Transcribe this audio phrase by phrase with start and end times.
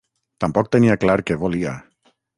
[0.43, 1.79] Tampoc tenia clar què volia.